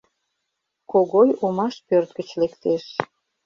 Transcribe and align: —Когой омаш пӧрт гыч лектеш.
—Когой 0.91 1.29
омаш 1.45 1.75
пӧрт 1.87 2.09
гыч 2.17 2.29
лектеш. 2.41 2.83